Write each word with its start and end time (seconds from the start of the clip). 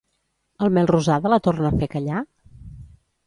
El 0.67 0.71
Melrosada 0.77 1.31
la 1.33 1.39
torna 1.49 1.71
a 1.73 1.81
fer 1.83 1.91
callar? 1.97 2.25